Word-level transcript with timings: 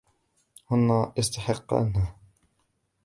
هن 0.71 1.11
يستحقنه. 1.17 2.15